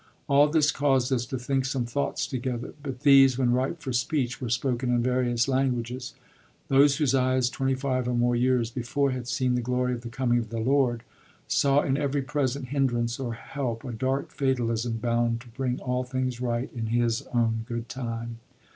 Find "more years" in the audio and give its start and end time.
8.15-8.71